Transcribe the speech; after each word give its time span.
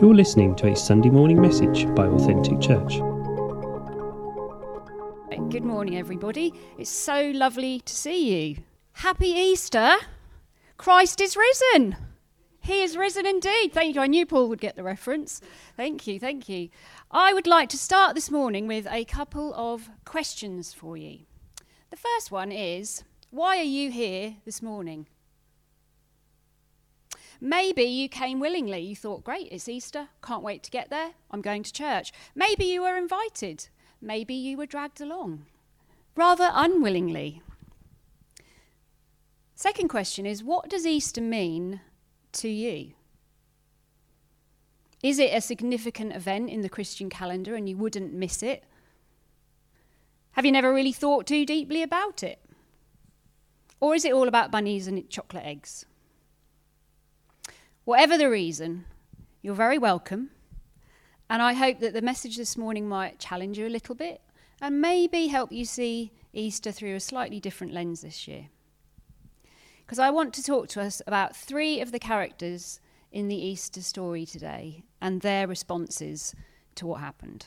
You're 0.00 0.14
listening 0.14 0.56
to 0.56 0.68
a 0.68 0.74
Sunday 0.74 1.10
morning 1.10 1.38
message 1.38 1.86
by 1.94 2.06
Authentic 2.06 2.58
Church. 2.58 3.00
Good 5.50 5.62
morning, 5.62 5.98
everybody. 5.98 6.54
It's 6.78 6.88
so 6.88 7.30
lovely 7.34 7.80
to 7.80 7.92
see 7.92 8.48
you. 8.48 8.62
Happy 8.94 9.26
Easter! 9.26 9.96
Christ 10.78 11.20
is 11.20 11.36
risen. 11.36 11.98
He 12.60 12.80
is 12.80 12.96
risen 12.96 13.26
indeed. 13.26 13.74
Thank 13.74 13.94
you. 13.94 14.00
I 14.00 14.06
knew 14.06 14.24
Paul 14.24 14.48
would 14.48 14.62
get 14.62 14.74
the 14.74 14.82
reference. 14.82 15.42
Thank 15.76 16.06
you. 16.06 16.18
Thank 16.18 16.48
you. 16.48 16.70
I 17.10 17.34
would 17.34 17.46
like 17.46 17.68
to 17.68 17.76
start 17.76 18.14
this 18.14 18.30
morning 18.30 18.66
with 18.66 18.86
a 18.90 19.04
couple 19.04 19.52
of 19.52 19.90
questions 20.06 20.72
for 20.72 20.96
you. 20.96 21.18
The 21.90 21.98
first 21.98 22.30
one 22.30 22.52
is 22.52 23.04
why 23.28 23.58
are 23.58 23.64
you 23.64 23.90
here 23.90 24.36
this 24.46 24.62
morning? 24.62 25.08
Maybe 27.40 27.84
you 27.84 28.08
came 28.08 28.38
willingly. 28.38 28.80
You 28.80 28.94
thought, 28.94 29.24
great, 29.24 29.48
it's 29.50 29.68
Easter. 29.68 30.08
Can't 30.22 30.42
wait 30.42 30.62
to 30.64 30.70
get 30.70 30.90
there. 30.90 31.12
I'm 31.30 31.40
going 31.40 31.62
to 31.62 31.72
church. 31.72 32.12
Maybe 32.34 32.64
you 32.66 32.82
were 32.82 32.96
invited. 32.96 33.68
Maybe 34.00 34.34
you 34.34 34.56
were 34.56 34.66
dragged 34.66 35.00
along, 35.00 35.46
rather 36.16 36.50
unwillingly. 36.52 37.42
Second 39.54 39.88
question 39.88 40.24
is 40.24 40.42
what 40.42 40.70
does 40.70 40.86
Easter 40.86 41.20
mean 41.20 41.80
to 42.32 42.48
you? 42.48 42.92
Is 45.02 45.18
it 45.18 45.34
a 45.34 45.40
significant 45.40 46.14
event 46.14 46.50
in 46.50 46.62
the 46.62 46.68
Christian 46.68 47.10
calendar 47.10 47.54
and 47.54 47.68
you 47.68 47.76
wouldn't 47.76 48.12
miss 48.12 48.42
it? 48.42 48.64
Have 50.32 50.46
you 50.46 50.52
never 50.52 50.72
really 50.72 50.92
thought 50.92 51.26
too 51.26 51.44
deeply 51.44 51.82
about 51.82 52.22
it? 52.22 52.38
Or 53.80 53.94
is 53.94 54.04
it 54.04 54.12
all 54.12 54.28
about 54.28 54.50
bunnies 54.50 54.86
and 54.86 55.08
chocolate 55.10 55.44
eggs? 55.44 55.86
Whatever 57.84 58.18
the 58.18 58.28
reason, 58.28 58.84
you're 59.42 59.54
very 59.54 59.78
welcome. 59.78 60.30
And 61.30 61.40
I 61.40 61.54
hope 61.54 61.80
that 61.80 61.94
the 61.94 62.02
message 62.02 62.36
this 62.36 62.56
morning 62.56 62.88
might 62.88 63.18
challenge 63.18 63.56
you 63.56 63.66
a 63.66 63.68
little 63.68 63.94
bit 63.94 64.20
and 64.60 64.80
maybe 64.80 65.28
help 65.28 65.50
you 65.50 65.64
see 65.64 66.12
Easter 66.32 66.72
through 66.72 66.94
a 66.94 67.00
slightly 67.00 67.40
different 67.40 67.72
lens 67.72 68.02
this 68.02 68.28
year. 68.28 68.48
Because 69.78 69.98
I 69.98 70.10
want 70.10 70.34
to 70.34 70.42
talk 70.42 70.68
to 70.68 70.82
us 70.82 71.00
about 71.06 71.34
three 71.34 71.80
of 71.80 71.90
the 71.90 71.98
characters 71.98 72.80
in 73.10 73.28
the 73.28 73.36
Easter 73.36 73.80
story 73.80 74.26
today 74.26 74.84
and 75.00 75.20
their 75.20 75.46
responses 75.46 76.34
to 76.74 76.86
what 76.86 77.00
happened. 77.00 77.46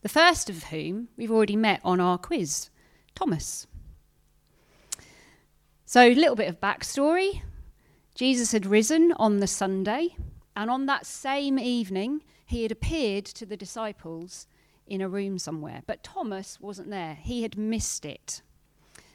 The 0.00 0.08
first 0.08 0.48
of 0.48 0.64
whom 0.64 1.08
we've 1.16 1.30
already 1.30 1.56
met 1.56 1.80
on 1.84 2.00
our 2.00 2.18
quiz 2.18 2.70
Thomas. 3.14 3.66
So, 5.84 6.00
a 6.00 6.14
little 6.14 6.34
bit 6.34 6.48
of 6.48 6.60
backstory. 6.60 7.42
Jesus 8.14 8.52
had 8.52 8.66
risen 8.66 9.12
on 9.16 9.38
the 9.38 9.46
Sunday, 9.46 10.16
and 10.54 10.70
on 10.70 10.86
that 10.86 11.06
same 11.06 11.58
evening, 11.58 12.22
he 12.44 12.62
had 12.62 12.72
appeared 12.72 13.24
to 13.24 13.46
the 13.46 13.56
disciples 13.56 14.46
in 14.86 15.00
a 15.00 15.08
room 15.08 15.38
somewhere. 15.38 15.82
But 15.86 16.02
Thomas 16.02 16.60
wasn't 16.60 16.90
there, 16.90 17.14
he 17.14 17.42
had 17.42 17.56
missed 17.56 18.04
it. 18.04 18.42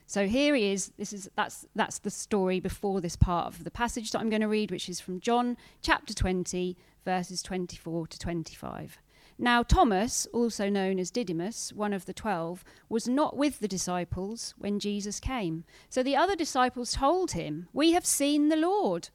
So 0.07 0.25
here 0.25 0.55
he 0.55 0.71
is. 0.71 0.93
This 0.97 1.11
is 1.11 1.29
that's 1.35 1.65
that's 1.75 1.99
the 1.99 2.09
story 2.09 2.61
before 2.61 3.01
this 3.01 3.17
part 3.17 3.47
of 3.47 3.65
the 3.65 3.71
passage 3.71 4.11
that 4.11 4.19
I'm 4.19 4.29
going 4.29 4.41
to 4.41 4.47
read, 4.47 4.71
which 4.71 4.87
is 4.87 5.01
from 5.01 5.19
John 5.19 5.57
chapter 5.81 6.13
20, 6.13 6.77
verses 7.03 7.43
24 7.43 8.07
to 8.07 8.17
25. 8.17 8.99
Now, 9.39 9.61
Thomas, 9.61 10.27
also 10.33 10.67
known 10.67 10.97
as 10.97 11.11
Didymus, 11.11 11.71
one 11.71 11.93
of 11.93 12.05
the 12.05 12.13
twelve, 12.13 12.63
was 12.89 13.07
not 13.07 13.37
with 13.37 13.59
the 13.59 13.67
disciples 13.67 14.55
when 14.57 14.79
Jesus 14.79 15.19
came. 15.19 15.63
So 15.89 16.01
the 16.01 16.15
other 16.15 16.35
disciples 16.35 16.93
told 16.93 17.31
him, 17.31 17.67
We 17.71 17.91
have 17.91 18.05
seen 18.05 18.49
the 18.49 18.55
Lord. 18.55 19.09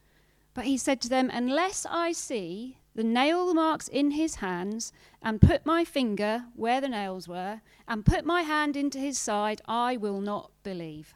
But 0.54 0.64
he 0.64 0.76
said 0.76 1.00
to 1.00 1.08
them, 1.08 1.28
Unless 1.32 1.86
I 1.90 2.12
see 2.12 2.78
the 2.94 3.02
nail 3.02 3.52
marks 3.52 3.88
in 3.88 4.12
his 4.12 4.36
hands, 4.36 4.92
and 5.22 5.40
put 5.40 5.66
my 5.66 5.84
finger 5.84 6.44
where 6.54 6.80
the 6.80 6.88
nails 6.88 7.26
were, 7.26 7.62
and 7.88 8.06
put 8.06 8.24
my 8.24 8.42
hand 8.42 8.76
into 8.76 8.98
his 8.98 9.18
side, 9.18 9.60
I 9.66 9.96
will 9.96 10.20
not 10.20 10.52
believe. 10.62 11.14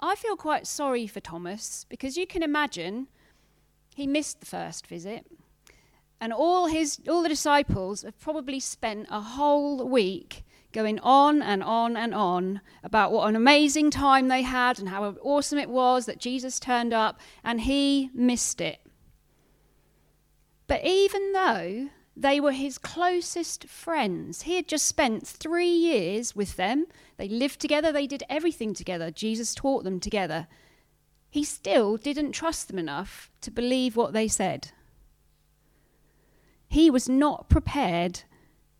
I 0.00 0.16
feel 0.16 0.36
quite 0.36 0.66
sorry 0.66 1.06
for 1.06 1.20
Thomas 1.20 1.86
because 1.88 2.16
you 2.16 2.26
can 2.26 2.42
imagine 2.42 3.08
he 3.94 4.06
missed 4.06 4.40
the 4.40 4.46
first 4.46 4.86
visit. 4.86 5.26
And 6.20 6.32
all 6.32 6.66
his 6.66 7.00
all 7.08 7.22
the 7.22 7.28
disciples 7.28 8.02
have 8.02 8.18
probably 8.18 8.60
spent 8.60 9.06
a 9.10 9.20
whole 9.20 9.88
week 9.88 10.44
going 10.72 10.98
on 11.00 11.40
and 11.40 11.62
on 11.62 11.96
and 11.96 12.14
on 12.14 12.60
about 12.82 13.12
what 13.12 13.28
an 13.28 13.36
amazing 13.36 13.90
time 13.90 14.28
they 14.28 14.42
had 14.42 14.78
and 14.78 14.88
how 14.88 15.04
awesome 15.22 15.58
it 15.58 15.70
was 15.70 16.06
that 16.06 16.18
Jesus 16.18 16.60
turned 16.60 16.92
up 16.92 17.18
and 17.42 17.62
he 17.62 18.10
missed 18.12 18.60
it. 18.60 18.80
But 20.66 20.84
even 20.84 21.32
though 21.32 21.88
they 22.14 22.40
were 22.40 22.52
his 22.52 22.78
closest 22.78 23.66
friends, 23.68 24.42
he 24.42 24.56
had 24.56 24.68
just 24.68 24.86
spent 24.86 25.26
three 25.26 25.70
years 25.70 26.36
with 26.36 26.56
them. 26.56 26.86
They 27.16 27.28
lived 27.28 27.60
together, 27.60 27.90
they 27.90 28.06
did 28.06 28.24
everything 28.28 28.74
together. 28.74 29.10
Jesus 29.10 29.54
taught 29.54 29.84
them 29.84 30.00
together. 30.00 30.46
He 31.30 31.44
still 31.44 31.96
didn't 31.96 32.32
trust 32.32 32.68
them 32.68 32.78
enough 32.78 33.30
to 33.40 33.50
believe 33.50 33.96
what 33.96 34.12
they 34.12 34.28
said. 34.28 34.72
He 36.68 36.90
was 36.90 37.08
not 37.08 37.48
prepared 37.48 38.22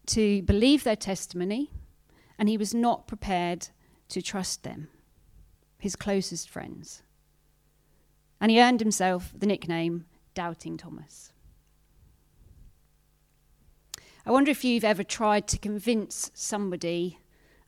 to 0.07 0.43
believe 0.43 0.85
their 0.85 0.97
testimony, 0.97 1.71
and 2.39 2.49
he 2.49 2.59
was 2.59 2.75
not 2.75 3.09
prepared 3.09 3.69
to 4.11 4.23
trust 4.23 4.63
them, 4.63 4.89
his 5.79 5.97
closest 5.97 6.49
friends. 6.49 7.03
And 8.41 8.51
he 8.51 8.61
earned 8.61 8.81
himself 8.81 9.33
the 9.37 9.47
nickname 9.47 10.05
Doubting 10.35 10.77
Thomas. 10.77 11.33
I 14.25 14.31
wonder 14.31 14.51
if 14.51 14.65
you've 14.65 14.85
ever 14.85 15.03
tried 15.03 15.49
to 15.49 15.59
convince 15.59 16.31
somebody 16.35 17.19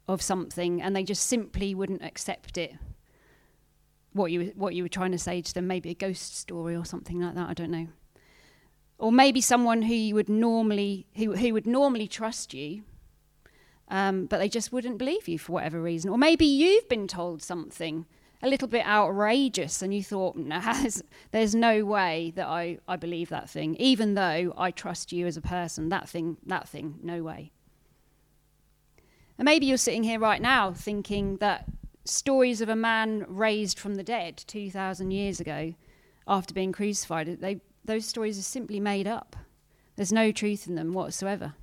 of 0.07 0.21
something 0.21 0.83
and 0.83 0.95
they 0.95 1.03
just 1.03 1.27
simply 1.27 1.75
wouldn't 1.75 2.05
accept 2.05 2.59
it. 2.59 2.75
What 4.13 4.31
you, 4.31 4.53
what 4.55 4.75
you 4.75 4.83
were 4.83 4.89
trying 4.89 5.13
to 5.13 5.19
say 5.19 5.41
to 5.41 5.55
them, 5.55 5.67
maybe 5.67 5.91
a 5.91 5.95
ghost 5.95 6.37
story 6.37 6.77
or 6.77 6.85
something 6.85 7.21
like 7.21 7.35
that, 7.35 7.49
I 7.49 7.55
don't 7.55 7.71
know 7.71 7.89
or 9.01 9.11
maybe 9.11 9.41
someone 9.41 9.83
who 9.83 9.95
you 9.95 10.15
would 10.15 10.29
normally 10.29 11.07
who, 11.17 11.35
who 11.35 11.53
would 11.53 11.67
normally 11.67 12.07
trust 12.07 12.55
you 12.55 12.83
um, 13.91 14.27
but 14.27 14.39
they 14.39 14.49
just 14.49 14.73
wouldn't 14.73 14.99
believe 14.99 15.27
you 15.27 15.39
for 15.39 15.53
whatever 15.53 15.83
reason. 15.83 16.11
Or 16.11 16.17
maybe 16.17 16.47
you've 16.47 16.89
been 16.89 17.09
told 17.09 17.43
something 17.43 18.07
a 18.41 18.49
little 18.49 18.69
bit 18.69 18.87
outrageous 18.87 19.83
and 19.83 19.93
you 19.93 20.03
thought 20.03 20.37
no, 20.37 20.61
there's, 20.81 21.03
there's 21.33 21.55
no 21.55 21.85
way 21.85 22.33
that 22.37 22.47
I, 22.47 22.79
I 22.89 22.97
believe 22.97 23.29
that 23.29 23.51
thing 23.51 23.77
even 23.79 24.15
though 24.15 24.55
i 24.57 24.71
trust 24.71 25.13
you 25.13 25.27
as 25.27 25.37
a 25.37 25.43
person 25.43 25.91
that 25.91 26.09
thing 26.09 26.39
that 26.47 26.69
thing 26.69 26.99
no 27.03 27.23
way. 27.23 27.51
And 29.37 29.45
maybe 29.45 29.67
you're 29.67 29.77
sitting 29.77 30.05
here 30.05 30.19
right 30.19 30.41
now 30.41 30.73
thinking 30.73 31.39
that 31.39 31.67
stories 32.05 32.61
of 32.61 32.69
a 32.69 32.77
man 32.77 33.25
raised 33.29 33.79
from 33.79 33.97
the 33.97 34.03
dead 34.03 34.43
2000 34.47 35.11
years 35.11 35.41
ago 35.41 35.75
after 36.27 36.55
being 36.55 36.73
crucified 36.73 37.41
they 37.41 37.61
those 37.91 38.07
stories 38.07 38.39
are 38.39 38.43
simply 38.43 38.79
made 38.79 39.09
up. 39.09 39.35
There's 39.97 40.13
no 40.13 40.31
truth 40.31 40.69
in 40.69 40.77
them 40.77 40.93
whatsoever. 40.93 41.55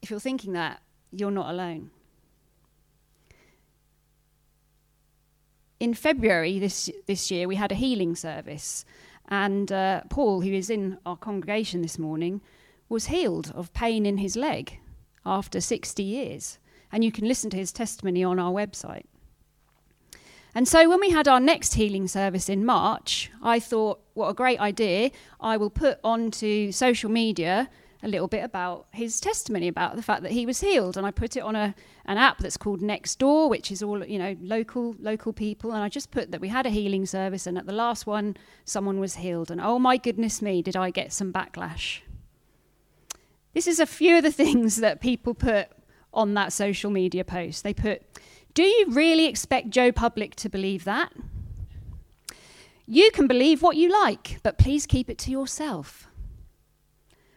If 0.00 0.10
you're 0.10 0.20
thinking 0.20 0.52
that, 0.52 0.80
you're 1.10 1.32
not 1.32 1.50
alone. 1.50 1.90
In 5.80 5.92
February 5.92 6.60
this, 6.60 6.88
this 7.06 7.32
year, 7.32 7.48
we 7.48 7.56
had 7.56 7.72
a 7.72 7.74
healing 7.74 8.14
service, 8.14 8.84
and 9.28 9.72
uh, 9.72 10.02
Paul, 10.08 10.42
who 10.42 10.52
is 10.52 10.70
in 10.70 10.98
our 11.04 11.16
congregation 11.16 11.82
this 11.82 11.98
morning, 11.98 12.40
was 12.88 13.06
healed 13.06 13.50
of 13.56 13.72
pain 13.72 14.06
in 14.06 14.18
his 14.18 14.36
leg 14.36 14.78
after 15.26 15.60
60 15.60 16.00
years. 16.02 16.58
And 16.92 17.02
you 17.02 17.10
can 17.10 17.26
listen 17.26 17.50
to 17.50 17.56
his 17.56 17.72
testimony 17.72 18.22
on 18.22 18.38
our 18.38 18.52
website. 18.52 19.06
And 20.54 20.66
so 20.66 20.88
when 20.88 21.00
we 21.00 21.10
had 21.10 21.28
our 21.28 21.40
next 21.40 21.74
healing 21.74 22.08
service 22.08 22.48
in 22.48 22.64
March, 22.64 23.30
I 23.42 23.60
thought, 23.60 24.00
what 24.14 24.28
a 24.28 24.34
great 24.34 24.60
idea. 24.60 25.10
I 25.40 25.56
will 25.56 25.70
put 25.70 26.00
onto 26.02 26.72
social 26.72 27.10
media 27.10 27.70
a 28.02 28.08
little 28.08 28.28
bit 28.28 28.42
about 28.42 28.86
his 28.92 29.20
testimony 29.20 29.68
about 29.68 29.94
the 29.94 30.02
fact 30.02 30.22
that 30.22 30.32
he 30.32 30.46
was 30.46 30.60
healed. 30.60 30.96
And 30.96 31.06
I 31.06 31.10
put 31.10 31.36
it 31.36 31.40
on 31.40 31.54
a 31.54 31.74
an 32.06 32.18
app 32.18 32.38
that's 32.38 32.56
called 32.56 32.80
Nextdoor 32.80 33.48
which 33.48 33.70
is 33.70 33.82
all 33.82 34.04
you 34.04 34.18
know 34.18 34.36
local 34.40 34.96
local 34.98 35.32
people. 35.32 35.72
And 35.72 35.82
I 35.82 35.88
just 35.88 36.10
put 36.10 36.30
that 36.32 36.40
we 36.40 36.48
had 36.48 36.66
a 36.66 36.70
healing 36.70 37.06
service 37.06 37.46
and 37.46 37.58
at 37.58 37.66
the 37.66 37.72
last 37.72 38.06
one 38.06 38.36
someone 38.64 39.00
was 39.00 39.16
healed. 39.16 39.50
And 39.50 39.60
oh 39.60 39.78
my 39.78 39.96
goodness 39.96 40.40
me 40.40 40.62
did 40.62 40.76
I 40.76 40.90
get 40.90 41.12
some 41.12 41.32
backlash. 41.32 42.00
This 43.52 43.66
is 43.66 43.80
a 43.80 43.86
few 43.86 44.16
of 44.16 44.22
the 44.22 44.32
things 44.42 44.76
that 44.76 45.00
people 45.00 45.34
put 45.34 45.68
on 46.12 46.34
that 46.34 46.52
social 46.52 46.90
media 46.90 47.24
post. 47.24 47.62
They 47.62 47.74
put 47.74 48.02
do 48.54 48.62
you 48.62 48.86
really 48.88 49.26
expect 49.26 49.70
Joe 49.70 49.92
Public 49.92 50.34
to 50.36 50.48
believe 50.48 50.84
that? 50.84 51.12
You 52.86 53.10
can 53.12 53.28
believe 53.28 53.62
what 53.62 53.76
you 53.76 53.88
like, 53.88 54.40
but 54.42 54.58
please 54.58 54.86
keep 54.86 55.08
it 55.08 55.18
to 55.18 55.30
yourself. 55.30 56.08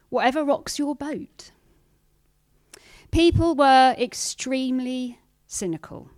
Whatever 0.09 0.43
rocks 0.43 0.79
your 0.79 0.95
boat. 0.95 1.51
People 3.11 3.53
were 3.53 3.95
extremely 3.99 5.19
cynical. 5.45 6.09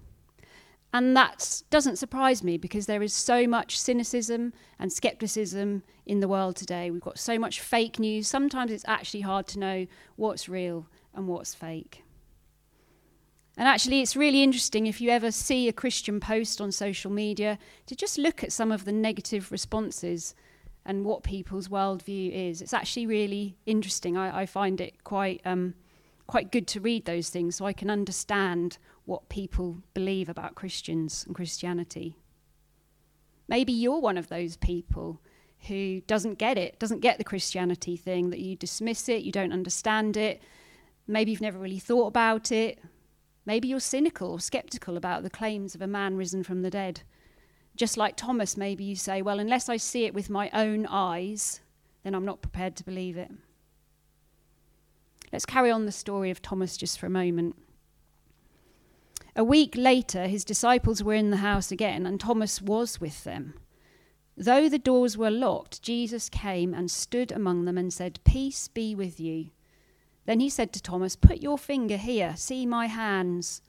And 0.94 1.18
that 1.18 1.62
doesn't 1.70 1.98
surprise 1.98 2.42
me 2.42 2.58
because 2.58 2.86
there 2.86 3.04
is 3.04 3.14
so 3.14 3.46
much 3.46 3.78
cynicism 3.78 4.54
and 4.80 4.94
skepticism 4.94 5.84
in 6.06 6.22
the 6.22 6.30
world 6.30 6.56
today. 6.56 6.90
We've 6.90 7.02
got 7.02 7.20
so 7.20 7.38
much 7.38 7.60
fake 7.60 8.00
news. 8.00 8.30
Sometimes 8.30 8.72
it's 8.72 8.86
actually 8.88 9.20
hard 9.20 9.46
to 9.48 9.60
know 9.60 9.88
what's 10.16 10.48
real 10.48 10.88
and 11.14 11.28
what's 11.28 11.54
fake. 11.54 12.05
And 13.58 13.68
actually, 13.68 14.02
it's 14.02 14.16
really 14.16 14.44
interesting 14.44 14.86
if 14.86 15.00
you 15.00 15.10
ever 15.10 15.32
see 15.32 15.68
a 15.68 15.74
Christian 15.74 16.20
post 16.20 16.60
on 16.60 16.72
social 16.72 17.10
media 17.10 17.58
to 17.86 17.96
just 17.96 18.18
look 18.18 18.44
at 18.44 18.52
some 18.52 18.72
of 18.72 18.84
the 18.84 18.92
negative 18.92 19.52
responses 19.52 20.36
and 20.86 21.06
what 21.06 21.24
people's 21.24 21.70
worldview 21.70 22.50
is. 22.50 22.62
It's 22.62 22.74
actually 22.74 23.08
really 23.08 23.58
interesting. 23.66 24.18
I, 24.18 24.42
I 24.42 24.46
find 24.46 24.82
it 24.82 25.04
quite 25.04 25.42
um, 25.46 25.74
quite 26.28 26.52
good 26.52 26.68
to 26.68 26.80
read 26.80 27.06
those 27.06 27.30
things 27.30 27.56
so 27.56 27.66
I 27.66 27.74
can 27.74 27.90
understand 27.90 28.78
what 29.06 29.30
people 29.30 29.78
believe 29.94 30.28
about 30.28 30.56
Christians 30.56 31.24
and 31.26 31.36
Christianity. 31.36 32.18
Maybe 33.48 33.72
you're 33.72 34.00
one 34.00 34.18
of 34.18 34.30
those 34.30 34.58
people 34.58 35.22
who 35.68 36.02
doesn't 36.02 36.40
get 36.40 36.58
it, 36.58 36.80
doesn't 36.80 37.02
get 37.02 37.18
the 37.18 37.24
Christianity 37.24 37.96
thing, 37.96 38.32
that 38.32 38.40
you 38.40 38.56
dismiss 38.56 39.08
it, 39.08 39.24
you 39.24 39.32
don't 39.32 39.54
understand 39.54 40.18
it. 40.18 40.42
Maybe 41.08 41.32
you've 41.32 41.42
never 41.42 41.60
really 41.60 41.80
thought 41.80 42.08
about 42.08 42.52
it. 42.52 42.80
Maybe 43.46 43.68
you're 43.68 43.80
cynical 43.80 44.32
or 44.32 44.40
skeptical 44.40 44.98
about 44.98 45.24
the 45.24 45.30
claims 45.30 45.76
of 45.76 45.82
a 45.82 45.88
man 45.88 46.18
risen 46.18 46.44
from 46.44 46.62
the 46.62 46.70
dead. 46.72 47.02
Just 47.76 47.98
like 47.98 48.16
Thomas, 48.16 48.58
maybe 48.58 48.84
you 48.84 48.96
say, 48.96 49.22
well, 49.22 49.40
unless 49.40 49.70
I 49.70 49.78
see 49.78 50.06
it 50.06 50.14
with 50.14 50.30
my 50.30 50.50
own 50.52 50.86
eyes, 50.88 51.62
then 52.04 52.16
I'm 52.16 52.26
not 52.26 52.42
prepared 52.42 52.76
to 52.78 52.84
believe 52.84 53.18
it. 53.18 53.32
Let's 55.32 55.46
carry 55.46 55.70
on 55.70 55.86
the 55.86 55.92
story 55.92 56.32
of 56.32 56.42
Thomas 56.42 56.78
just 56.78 56.98
for 56.98 57.06
a 57.06 57.10
moment. 57.10 57.56
A 59.36 59.44
week 59.44 59.76
later, 59.76 60.28
his 60.28 60.46
disciples 60.46 61.04
were 61.04 61.14
in 61.14 61.30
the 61.30 61.38
house 61.38 61.72
again, 61.72 62.06
and 62.06 62.20
Thomas 62.20 62.62
was 62.62 63.02
with 63.02 63.26
them. 63.26 63.54
Though 64.38 64.70
the 64.70 64.80
doors 64.80 65.18
were 65.18 65.32
locked, 65.32 65.82
Jesus 65.82 66.30
came 66.30 66.74
and 66.74 66.90
stood 66.90 67.32
among 67.32 67.66
them 67.66 67.78
and 67.78 67.94
said, 67.94 68.20
Peace 68.24 68.70
be 68.70 68.96
with 68.96 69.20
you. 69.20 69.50
Then 70.26 70.40
he 70.40 70.50
said 70.50 70.74
to 70.74 70.82
Thomas, 70.82 71.16
Put 71.16 71.42
your 71.42 71.58
finger 71.58 71.98
here, 71.98 72.34
see 72.36 72.66
my 72.66 72.88
hands. 72.88 73.62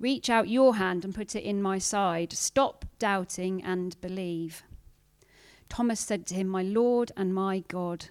Reach 0.00 0.28
out 0.28 0.48
your 0.48 0.76
hand 0.76 1.04
and 1.04 1.14
put 1.14 1.36
it 1.36 1.44
in 1.44 1.62
my 1.62 1.78
side. 1.78 2.32
Stop 2.32 2.84
doubting 2.98 3.62
and 3.62 4.00
believe. 4.00 4.64
Thomas 5.68 6.00
said 6.00 6.26
to 6.26 6.34
him, 6.34 6.48
My 6.48 6.62
Lord 6.62 7.12
and 7.16 7.34
my 7.34 7.60
God. 7.68 8.06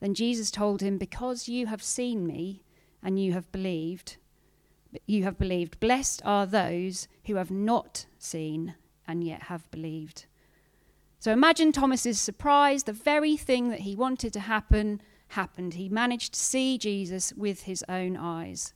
Then 0.00 0.14
Jesus 0.14 0.50
told 0.50 0.82
him, 0.82 0.98
Because 0.98 1.48
you 1.48 1.66
have 1.66 1.82
seen 1.82 2.26
me 2.26 2.62
and 3.02 3.18
you 3.18 3.32
have 3.32 3.50
believed, 3.50 4.16
you 5.06 5.24
have 5.24 5.38
believed, 5.38 5.80
blessed 5.80 6.22
are 6.24 6.46
those 6.46 7.08
who 7.24 7.36
have 7.36 7.50
not 7.50 8.06
seen 8.18 8.74
and 9.08 9.24
yet 9.24 9.44
have 9.44 9.70
believed. 9.70 10.26
So 11.18 11.32
imagine 11.32 11.72
Thomas's 11.72 12.20
surprise, 12.20 12.84
the 12.84 12.92
very 12.92 13.36
thing 13.36 13.70
that 13.70 13.80
he 13.80 13.96
wanted 13.96 14.32
to 14.34 14.40
happen 14.40 15.00
happened. 15.28 15.74
He 15.74 15.88
managed 15.88 16.34
to 16.34 16.40
see 16.40 16.78
Jesus 16.78 17.32
with 17.36 17.62
his 17.62 17.84
own 17.88 18.16
eyes. 18.16 18.74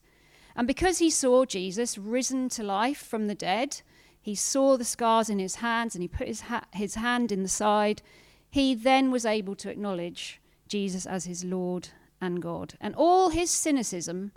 And 0.57 0.67
because 0.67 0.99
he 0.99 1.11
saw 1.11 1.45
Jesus 1.45 1.97
risen 1.97 2.49
to 2.51 2.63
life 2.63 2.99
from 2.99 3.27
the 3.27 3.35
dead, 3.35 3.83
he 4.21 4.35
saw 4.35 4.77
the 4.77 4.85
scars 4.85 5.31
in 5.31 5.39
his 5.39 5.57
hands 5.57 5.95
and 5.95 6.03
he 6.03 6.09
put 6.09 6.29
his, 6.29 6.43
ha- 6.43 6.67
his 6.73 6.97
hand 6.97 7.33
in 7.33 7.43
the 7.43 7.49
side, 7.49 8.03
he 8.51 8.75
then 8.75 9.11
was 9.11 9.25
able 9.25 9.55
to 9.57 9.71
acknowledge 9.71 10.41
Jesus 10.69 11.07
as 11.07 11.25
his 11.25 11.45
Lord 11.45 11.89
and 12.21 12.43
God. 12.43 12.75
And 12.81 12.95
all 12.95 13.31
his 13.31 13.51
cynicism, 13.51 14.33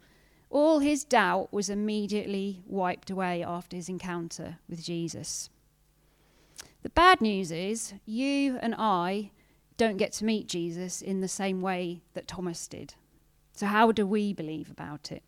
all 0.50 0.80
his 0.80 1.04
doubt 1.04 1.52
was 1.52 1.70
immediately 1.70 2.64
wiped 2.68 3.10
away 3.10 3.44
after 3.44 3.76
his 3.76 3.90
encounter 3.90 4.60
with 4.70 4.84
Jesus. 4.84 5.50
The 6.84 6.90
bad 6.90 7.22
news 7.22 7.52
is, 7.52 7.94
you 8.06 8.58
and 8.62 8.76
I 8.78 9.32
don't 9.84 9.98
get 9.98 10.14
to 10.14 10.26
meet 10.26 10.48
Jesus 10.48 11.02
in 11.02 11.20
the 11.20 11.28
same 11.28 11.62
way 11.62 12.02
that 12.14 12.28
Thomas 12.28 12.68
did. 12.68 12.96
So, 13.54 13.66
how 13.66 13.92
do 13.92 14.06
we 14.08 14.34
believe 14.34 14.72
about 14.72 15.12
it? 15.12 15.24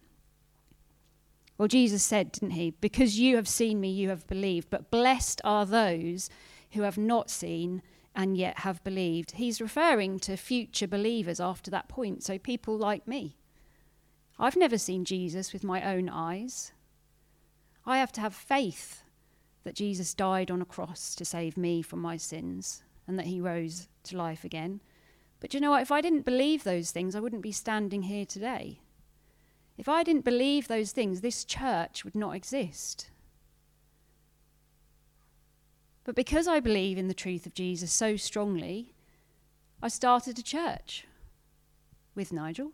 Well, 1.57 1.67
Jesus 1.67 2.03
said, 2.03 2.31
didn't 2.31 2.51
he? 2.51 2.71
Because 2.71 3.19
you 3.19 3.35
have 3.35 3.47
seen 3.47 3.79
me, 3.79 3.89
you 3.89 4.09
have 4.09 4.27
believed. 4.27 4.69
But 4.69 4.91
blessed 4.91 5.41
are 5.43 5.65
those 5.65 6.29
who 6.71 6.81
have 6.81 6.97
not 6.97 7.29
seen 7.29 7.81
and 8.15 8.37
yet 8.37 8.59
have 8.59 8.83
believed. 8.83 9.31
He's 9.31 9.61
referring 9.61 10.19
to 10.19 10.37
future 10.37 10.87
believers 10.87 11.39
after 11.39 11.69
that 11.71 11.87
point. 11.87 12.23
So, 12.23 12.37
people 12.37 12.77
like 12.77 13.07
me. 13.07 13.35
I've 14.39 14.57
never 14.57 14.77
seen 14.77 15.05
Jesus 15.05 15.53
with 15.53 15.63
my 15.63 15.81
own 15.83 16.09
eyes. 16.09 16.71
I 17.85 17.99
have 17.99 18.11
to 18.13 18.21
have 18.21 18.33
faith 18.33 19.03
that 19.63 19.75
Jesus 19.75 20.13
died 20.13 20.49
on 20.49 20.61
a 20.61 20.65
cross 20.65 21.13
to 21.15 21.25
save 21.25 21.57
me 21.57 21.81
from 21.81 21.99
my 21.99 22.17
sins 22.17 22.83
and 23.07 23.17
that 23.19 23.27
he 23.27 23.41
rose 23.41 23.87
to 24.03 24.17
life 24.17 24.43
again. 24.43 24.81
But 25.39 25.53
you 25.53 25.59
know 25.59 25.71
what? 25.71 25.81
If 25.81 25.91
I 25.91 26.01
didn't 26.01 26.25
believe 26.25 26.63
those 26.63 26.91
things, 26.91 27.15
I 27.15 27.19
wouldn't 27.19 27.41
be 27.41 27.51
standing 27.51 28.03
here 28.03 28.25
today. 28.25 28.79
If 29.77 29.89
I 29.89 30.03
didn't 30.03 30.25
believe 30.25 30.67
those 30.67 30.91
things, 30.91 31.21
this 31.21 31.43
church 31.43 32.05
would 32.05 32.15
not 32.15 32.35
exist. 32.35 33.09
But 36.03 36.15
because 36.15 36.47
I 36.47 36.59
believe 36.59 36.97
in 36.97 37.07
the 37.07 37.13
truth 37.13 37.45
of 37.45 37.53
Jesus 37.53 37.91
so 37.91 38.15
strongly, 38.15 38.93
I 39.81 39.87
started 39.89 40.39
a 40.39 40.43
church 40.43 41.05
with 42.13 42.31
Nigel. 42.31 42.71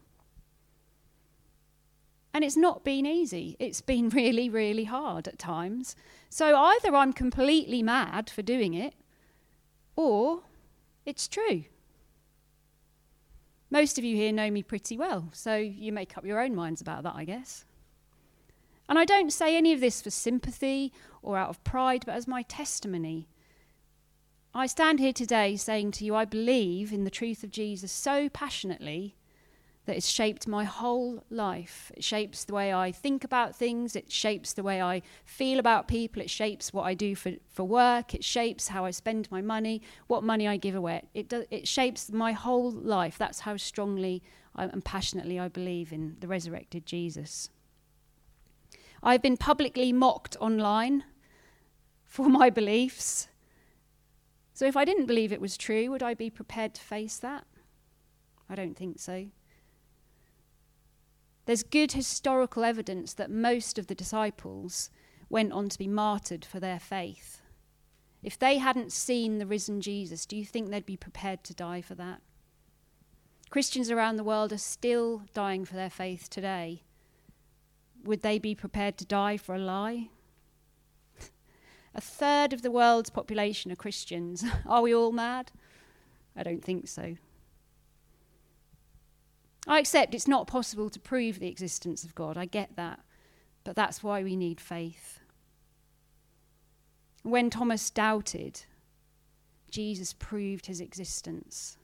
And 2.33 2.43
it's 2.43 2.57
not 2.57 2.83
been 2.83 3.05
easy. 3.05 3.55
It's 3.59 3.81
been 3.81 4.09
really, 4.21 4.49
really 4.49 4.83
hard 4.83 5.27
at 5.27 5.39
times. 5.39 5.95
So 6.29 6.55
either 6.55 6.95
I'm 6.95 7.13
completely 7.13 7.81
mad 7.81 8.29
for 8.29 8.41
doing 8.41 8.73
it, 8.73 8.93
or 10.01 10.41
it's 11.05 11.27
true. 11.27 11.65
Most 13.69 13.97
of 13.97 14.03
you 14.03 14.15
here 14.15 14.33
know 14.33 14.51
me 14.51 14.63
pretty 14.63 14.97
well, 14.97 15.29
so 15.31 15.55
you 15.55 15.93
make 15.93 16.17
up 16.17 16.25
your 16.25 16.41
own 16.41 16.55
minds 16.55 16.81
about 16.81 17.03
that, 17.03 17.15
I 17.15 17.23
guess. 17.23 17.65
And 18.89 18.99
I 18.99 19.05
don't 19.05 19.31
say 19.31 19.55
any 19.55 19.71
of 19.71 19.79
this 19.79 20.01
for 20.01 20.09
sympathy 20.09 20.91
or 21.21 21.37
out 21.37 21.49
of 21.49 21.63
pride, 21.63 22.03
but 22.05 22.15
as 22.15 22.27
my 22.27 22.41
testimony. 22.41 23.29
I 24.53 24.67
stand 24.67 24.99
here 24.99 25.13
today 25.13 25.55
saying 25.55 25.91
to 25.91 26.05
you, 26.05 26.13
I 26.13 26.25
believe 26.25 26.91
in 26.91 27.05
the 27.05 27.09
truth 27.09 27.43
of 27.43 27.51
Jesus 27.51 27.91
so 27.91 28.27
passionately 28.27 29.15
that 29.85 29.95
it's 29.97 30.07
shaped 30.07 30.47
my 30.47 30.63
whole 30.63 31.23
life. 31.29 31.91
It 31.95 32.03
shapes 32.03 32.43
the 32.43 32.53
way 32.53 32.73
I 32.73 32.91
think 32.91 33.23
about 33.23 33.55
things, 33.55 33.95
it 33.95 34.11
shapes 34.11 34.53
the 34.53 34.63
way 34.63 34.81
I 34.81 35.01
feel 35.25 35.59
about 35.59 35.87
people, 35.87 36.21
it 36.21 36.29
shapes 36.29 36.71
what 36.71 36.83
I 36.83 36.93
do 36.93 37.15
for, 37.15 37.31
for 37.49 37.63
work, 37.63 38.13
it 38.13 38.23
shapes 38.23 38.67
how 38.67 38.85
I 38.85 38.91
spend 38.91 39.29
my 39.31 39.41
money, 39.41 39.81
what 40.07 40.23
money 40.23 40.47
I 40.47 40.57
give 40.57 40.75
away. 40.75 41.01
It, 41.13 41.29
do, 41.29 41.45
it 41.49 41.67
shapes 41.67 42.11
my 42.11 42.31
whole 42.31 42.71
life. 42.71 43.17
That's 43.17 43.39
how 43.41 43.57
strongly 43.57 44.21
and 44.55 44.83
passionately 44.83 45.39
I 45.39 45.47
believe 45.47 45.91
in 45.91 46.17
the 46.19 46.27
resurrected 46.27 46.85
Jesus. 46.85 47.49
I've 49.01 49.21
been 49.21 49.37
publicly 49.37 49.91
mocked 49.91 50.37
online 50.39 51.05
for 52.05 52.29
my 52.29 52.49
beliefs. 52.49 53.29
So 54.53 54.65
if 54.65 54.77
I 54.77 54.85
didn't 54.85 55.07
believe 55.07 55.31
it 55.31 55.41
was 55.41 55.57
true, 55.57 55.89
would 55.89 56.03
I 56.03 56.13
be 56.13 56.29
prepared 56.29 56.75
to 56.75 56.81
face 56.81 57.17
that? 57.17 57.45
I 58.49 58.55
don't 58.55 58.77
think 58.77 58.99
so. 58.99 59.27
There's 61.45 61.63
good 61.63 61.93
historical 61.93 62.63
evidence 62.63 63.13
that 63.13 63.31
most 63.31 63.77
of 63.77 63.87
the 63.87 63.95
disciples 63.95 64.89
went 65.29 65.51
on 65.53 65.69
to 65.69 65.77
be 65.77 65.87
martyred 65.87 66.45
for 66.45 66.59
their 66.59 66.79
faith. 66.79 67.41
If 68.21 68.37
they 68.37 68.59
hadn't 68.59 68.91
seen 68.91 69.39
the 69.39 69.47
risen 69.47 69.81
Jesus, 69.81 70.25
do 70.25 70.35
you 70.35 70.45
think 70.45 70.69
they'd 70.69 70.85
be 70.85 70.97
prepared 70.97 71.43
to 71.45 71.55
die 71.55 71.81
for 71.81 71.95
that? 71.95 72.21
Christians 73.49 73.89
around 73.89 74.15
the 74.15 74.23
world 74.23 74.53
are 74.53 74.57
still 74.57 75.23
dying 75.33 75.65
for 75.65 75.73
their 75.73 75.89
faith 75.89 76.29
today. 76.29 76.83
Would 78.03 78.21
they 78.21 78.39
be 78.39 78.55
prepared 78.55 78.97
to 78.97 79.05
die 79.05 79.37
for 79.37 79.55
a 79.55 79.59
lie? 79.59 80.09
a 81.95 82.01
third 82.01 82.53
of 82.53 82.61
the 82.61 82.71
world's 82.71 83.09
population 83.09 83.71
are 83.71 83.75
Christians. 83.75 84.45
Are 84.65 84.81
we 84.81 84.95
all 84.95 85.11
mad? 85.11 85.51
I 86.35 86.43
don't 86.43 86.63
think 86.63 86.87
so. 86.87 87.17
I 89.67 89.79
accept 89.79 90.15
it's 90.15 90.27
not 90.27 90.47
possible 90.47 90.89
to 90.89 90.99
prove 90.99 91.39
the 91.39 91.47
existence 91.47 92.03
of 92.03 92.15
God. 92.15 92.37
I 92.37 92.45
get 92.45 92.75
that. 92.75 92.99
But 93.63 93.75
that's 93.75 94.03
why 94.03 94.23
we 94.23 94.35
need 94.35 94.59
faith. 94.59 95.19
When 97.23 97.49
Thomas 97.49 97.89
doubted, 97.91 98.63
Jesus 99.69 100.13
proved 100.13 100.65
his 100.65 100.81
existence. 100.81 101.77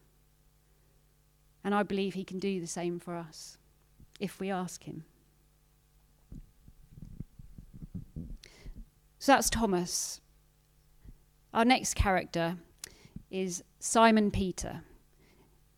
And 1.64 1.76
I 1.76 1.84
believe 1.84 2.16
he 2.16 2.24
can 2.24 2.40
do 2.40 2.60
the 2.60 2.68
same 2.68 3.00
for 3.00 3.16
us 3.16 3.58
if 4.20 4.40
we 4.40 4.50
ask 4.50 4.84
him. 4.84 5.06
So 9.20 9.34
that's 9.34 9.50
Thomas. 9.50 10.22
Our 11.54 11.66
next 11.66 11.96
character 11.96 12.58
is 13.30 13.64
Simon 13.80 14.32
Peter. 14.32 14.82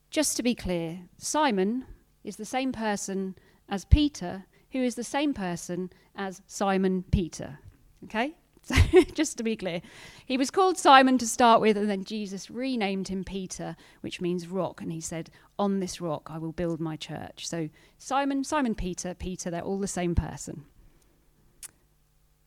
Just 0.09 0.35
to 0.37 0.43
be 0.43 0.55
clear, 0.55 1.01
Simon 1.17 1.85
is 2.23 2.37
the 2.37 2.45
same 2.45 2.71
person 2.71 3.35
as 3.67 3.85
Peter, 3.85 4.45
who 4.71 4.79
is 4.79 4.95
the 4.95 5.03
same 5.03 5.33
person 5.33 5.91
as 6.15 6.41
Simon 6.47 7.03
Peter. 7.11 7.59
Okay? 8.05 8.35
So, 8.61 8.75
just 9.13 9.37
to 9.37 9.43
be 9.43 9.55
clear, 9.55 9.81
he 10.25 10.37
was 10.37 10.51
called 10.51 10.77
Simon 10.77 11.17
to 11.19 11.27
start 11.27 11.61
with, 11.61 11.77
and 11.77 11.89
then 11.89 12.03
Jesus 12.03 12.51
renamed 12.51 13.07
him 13.07 13.23
Peter, 13.23 13.77
which 14.01 14.19
means 14.19 14.47
rock. 14.47 14.81
And 14.81 14.91
he 14.91 14.99
said, 14.99 15.29
On 15.57 15.79
this 15.79 16.01
rock 16.01 16.29
I 16.29 16.37
will 16.37 16.51
build 16.51 16.81
my 16.81 16.97
church. 16.97 17.47
So, 17.47 17.69
Simon, 17.97 18.43
Simon 18.43 18.75
Peter, 18.75 19.13
Peter, 19.13 19.49
they're 19.49 19.61
all 19.61 19.79
the 19.79 19.87
same 19.87 20.13
person. 20.13 20.65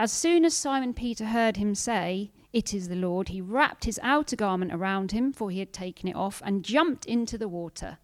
As 0.00 0.10
soon 0.10 0.46
as 0.46 0.56
Simon 0.56 0.94
Peter 0.94 1.26
heard 1.26 1.58
him 1.58 1.74
say, 1.74 2.30
It 2.54 2.72
is 2.72 2.88
the 2.88 2.96
Lord, 2.96 3.28
he 3.28 3.42
wrapped 3.42 3.84
his 3.84 4.00
outer 4.02 4.34
garment 4.34 4.72
around 4.72 5.12
him, 5.12 5.30
for 5.30 5.50
he 5.50 5.58
had 5.58 5.74
taken 5.74 6.08
it 6.08 6.16
off, 6.16 6.40
and 6.42 6.64
jumped 6.64 7.04
into 7.04 7.36
the 7.36 7.50
water. 7.50 7.98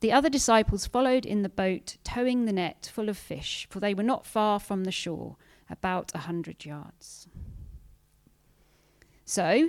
The 0.00 0.10
other 0.10 0.30
disciples 0.30 0.86
followed 0.86 1.26
in 1.26 1.42
the 1.42 1.50
boat, 1.50 1.98
towing 2.02 2.46
the 2.46 2.52
net 2.54 2.90
full 2.94 3.10
of 3.10 3.18
fish, 3.18 3.66
for 3.68 3.78
they 3.78 3.92
were 3.92 4.02
not 4.02 4.24
far 4.24 4.58
from 4.58 4.84
the 4.84 4.90
shore, 4.90 5.36
about 5.68 6.12
a 6.14 6.20
hundred 6.20 6.64
yards. 6.64 7.28
So, 9.26 9.68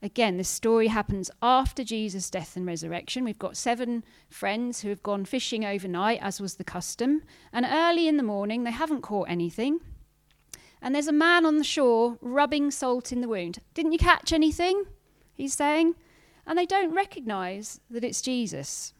again, 0.00 0.38
this 0.38 0.48
story 0.48 0.86
happens 0.86 1.30
after 1.42 1.84
Jesus' 1.84 2.30
death 2.30 2.56
and 2.56 2.64
resurrection. 2.64 3.24
We've 3.24 3.38
got 3.38 3.58
seven 3.58 4.02
friends 4.30 4.80
who 4.80 4.88
have 4.88 5.02
gone 5.02 5.26
fishing 5.26 5.62
overnight, 5.66 6.20
as 6.22 6.40
was 6.40 6.54
the 6.54 6.64
custom, 6.64 7.22
and 7.52 7.66
early 7.68 8.08
in 8.08 8.16
the 8.16 8.22
morning 8.22 8.64
they 8.64 8.70
haven't 8.70 9.02
caught 9.02 9.28
anything. 9.28 9.80
And 10.84 10.94
there's 10.94 11.08
a 11.08 11.12
man 11.12 11.46
on 11.46 11.56
the 11.56 11.64
shore 11.64 12.18
rubbing 12.20 12.70
salt 12.70 13.10
in 13.10 13.22
the 13.22 13.28
wound. 13.28 13.60
Didn't 13.72 13.92
you 13.92 13.98
catch 13.98 14.34
anything? 14.34 14.84
He's 15.32 15.54
saying. 15.54 15.94
And 16.46 16.58
they 16.58 16.66
don't 16.66 16.94
recognize 16.94 17.80
that 17.88 18.04
it's 18.04 18.20
Jesus. 18.20 18.92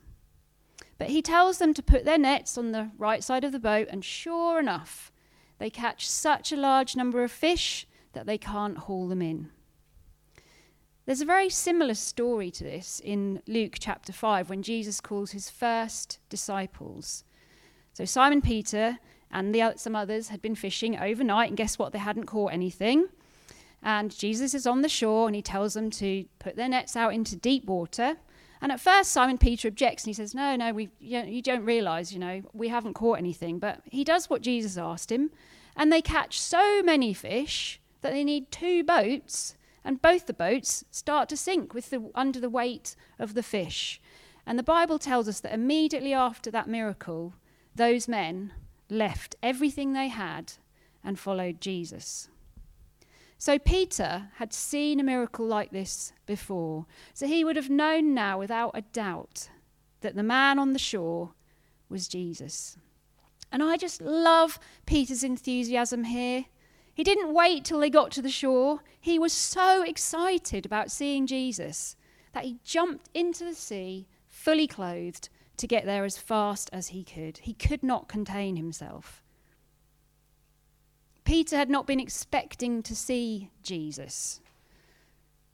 But 0.96 1.10
he 1.10 1.20
tells 1.20 1.58
them 1.58 1.74
to 1.74 1.82
put 1.82 2.06
their 2.06 2.16
nets 2.16 2.56
on 2.56 2.72
the 2.72 2.90
right 2.96 3.22
side 3.22 3.44
of 3.44 3.52
the 3.52 3.58
boat, 3.58 3.88
and 3.90 4.02
sure 4.02 4.58
enough, 4.58 5.12
they 5.58 5.68
catch 5.68 6.08
such 6.08 6.52
a 6.52 6.56
large 6.56 6.96
number 6.96 7.22
of 7.22 7.30
fish 7.30 7.86
that 8.14 8.24
they 8.24 8.38
can't 8.38 8.78
haul 8.78 9.06
them 9.06 9.20
in. 9.20 9.50
There's 11.04 11.20
a 11.20 11.26
very 11.26 11.50
similar 11.50 11.92
story 11.92 12.50
to 12.52 12.64
this 12.64 12.98
in 13.04 13.42
Luke 13.46 13.76
chapter 13.78 14.10
5 14.14 14.48
when 14.48 14.62
Jesus 14.62 15.02
calls 15.02 15.32
his 15.32 15.50
first 15.50 16.18
disciples. 16.30 17.24
So 17.92 18.06
Simon 18.06 18.40
Peter 18.40 19.00
and 19.34 19.52
the, 19.52 19.74
some 19.76 19.96
others 19.96 20.28
had 20.28 20.40
been 20.40 20.54
fishing 20.54 20.96
overnight, 20.96 21.48
and 21.48 21.56
guess 21.56 21.76
what? 21.76 21.92
They 21.92 21.98
hadn't 21.98 22.26
caught 22.26 22.52
anything. 22.52 23.08
And 23.82 24.16
Jesus 24.16 24.54
is 24.54 24.66
on 24.66 24.80
the 24.80 24.88
shore 24.88 25.26
and 25.26 25.34
he 25.36 25.42
tells 25.42 25.74
them 25.74 25.90
to 25.90 26.24
put 26.38 26.56
their 26.56 26.68
nets 26.68 26.96
out 26.96 27.12
into 27.12 27.36
deep 27.36 27.66
water. 27.66 28.16
And 28.62 28.72
at 28.72 28.80
first, 28.80 29.12
Simon 29.12 29.36
Peter 29.36 29.68
objects 29.68 30.04
and 30.04 30.08
he 30.08 30.14
says, 30.14 30.34
No, 30.34 30.56
no, 30.56 30.72
we, 30.72 30.88
you 31.00 31.42
don't 31.42 31.64
realize, 31.64 32.12
you 32.12 32.18
know, 32.18 32.42
we 32.54 32.68
haven't 32.68 32.94
caught 32.94 33.18
anything. 33.18 33.58
But 33.58 33.80
he 33.84 34.04
does 34.04 34.30
what 34.30 34.40
Jesus 34.40 34.78
asked 34.78 35.12
him. 35.12 35.30
And 35.76 35.92
they 35.92 36.00
catch 36.00 36.40
so 36.40 36.82
many 36.82 37.12
fish 37.12 37.80
that 38.00 38.12
they 38.12 38.24
need 38.24 38.50
two 38.50 38.84
boats. 38.84 39.56
And 39.84 40.00
both 40.00 40.26
the 40.26 40.32
boats 40.32 40.84
start 40.90 41.28
to 41.28 41.36
sink 41.36 41.74
with 41.74 41.90
the, 41.90 42.10
under 42.14 42.40
the 42.40 42.48
weight 42.48 42.96
of 43.18 43.34
the 43.34 43.42
fish. 43.42 44.00
And 44.46 44.58
the 44.58 44.62
Bible 44.62 44.98
tells 44.98 45.28
us 45.28 45.40
that 45.40 45.52
immediately 45.52 46.14
after 46.14 46.50
that 46.52 46.68
miracle, 46.68 47.34
those 47.74 48.08
men 48.08 48.52
left 48.88 49.36
everything 49.42 49.92
they 49.92 50.08
had 50.08 50.54
and 51.02 51.18
followed 51.18 51.60
Jesus. 51.60 52.28
So 53.38 53.58
Peter 53.58 54.30
had 54.36 54.52
seen 54.52 55.00
a 55.00 55.04
miracle 55.04 55.46
like 55.46 55.70
this 55.70 56.12
before. 56.26 56.86
So 57.12 57.26
he 57.26 57.44
would 57.44 57.56
have 57.56 57.68
known 57.68 58.14
now 58.14 58.38
without 58.38 58.70
a 58.74 58.82
doubt 58.82 59.50
that 60.00 60.14
the 60.14 60.22
man 60.22 60.58
on 60.58 60.72
the 60.72 60.78
shore 60.78 61.34
was 61.88 62.08
Jesus. 62.08 62.76
And 63.52 63.62
I 63.62 63.76
just 63.76 64.00
love 64.00 64.58
Peter's 64.86 65.22
enthusiasm 65.22 66.04
here. 66.04 66.46
He 66.94 67.04
didn't 67.04 67.34
wait 67.34 67.64
till 67.64 67.80
they 67.80 67.90
got 67.90 68.10
to 68.12 68.22
the 68.22 68.30
shore. 68.30 68.80
He 69.00 69.18
was 69.18 69.32
so 69.32 69.82
excited 69.82 70.64
about 70.64 70.90
seeing 70.90 71.26
Jesus 71.26 71.96
that 72.32 72.44
he 72.44 72.58
jumped 72.64 73.10
into 73.14 73.44
the 73.44 73.54
sea 73.54 74.08
fully 74.28 74.66
clothed 74.66 75.28
to 75.56 75.66
get 75.66 75.84
there 75.84 76.04
as 76.04 76.18
fast 76.18 76.70
as 76.72 76.88
he 76.88 77.04
could. 77.04 77.38
He 77.38 77.54
could 77.54 77.82
not 77.82 78.08
contain 78.08 78.56
himself. 78.56 79.22
Peter 81.24 81.56
had 81.56 81.70
not 81.70 81.86
been 81.86 82.00
expecting 82.00 82.82
to 82.82 82.94
see 82.94 83.50
Jesus. 83.62 84.40